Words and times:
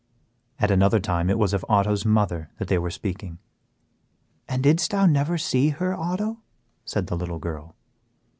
At 0.57 0.71
another 0.71 0.99
time 0.99 1.29
it 1.29 1.37
was 1.37 1.53
of 1.53 1.63
Otto's 1.69 2.05
mother 2.07 2.49
that 2.57 2.69
they 2.69 2.79
were 2.79 2.89
speaking. 2.89 3.37
"And 4.49 4.63
didst 4.63 4.89
thou 4.89 5.05
never 5.05 5.37
see 5.37 5.69
her, 5.69 5.95
Otto?" 5.95 6.39
said 6.85 7.05
the 7.05 7.15
little 7.15 7.37
girl. 7.37 7.75